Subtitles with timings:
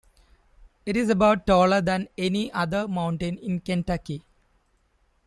[0.83, 4.25] It is about taller than any other mountain in Kentucky.